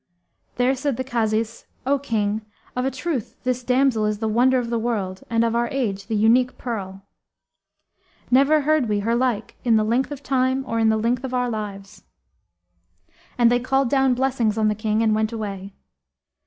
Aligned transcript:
There 0.55 0.75
said 0.75 0.97
the 0.97 1.03
Kazis, 1.03 1.67
"O 1.85 1.99
King, 1.99 2.41
of 2.75 2.85
a 2.85 2.89
truth 2.89 3.35
this 3.43 3.63
damsel 3.63 4.07
is 4.07 4.17
the 4.17 4.27
wonder 4.27 4.57
of 4.57 4.71
the 4.71 4.79
world, 4.79 5.21
and 5.29 5.45
of 5.45 5.55
our 5.55 5.67
age 5.67 6.07
the 6.07 6.15
unique 6.15 6.57
pearl! 6.57 7.05
Never 8.31 8.61
heard 8.61 8.89
we 8.89 9.01
her 9.01 9.13
like 9.13 9.57
in 9.63 9.75
the 9.75 9.83
length 9.83 10.09
of 10.09 10.23
time 10.23 10.65
or 10.67 10.79
in 10.79 10.89
the 10.89 10.97
length 10.97 11.23
of 11.23 11.35
our 11.35 11.51
lives." 11.51 12.03
And 13.37 13.51
they 13.51 13.59
called 13.59 13.91
down 13.91 14.15
blessings 14.15 14.57
on 14.57 14.69
the 14.69 14.73
King 14.73 15.03
and 15.03 15.13
went 15.13 15.31
away. 15.31 15.75